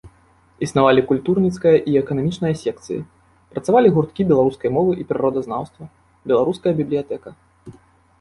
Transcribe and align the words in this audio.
Існавалі 0.67 1.01
культурніцкая 1.09 1.73
і 1.91 1.91
эканамічная 2.01 2.53
секцыі, 2.61 2.97
працавалі 3.55 3.91
гурткі 3.97 4.27
беларускай 4.31 4.69
мовы 4.79 4.97
і 5.03 5.05
прыродазнаўства, 5.11 5.83
беларуская 6.33 6.73
бібліятэка. 6.81 7.29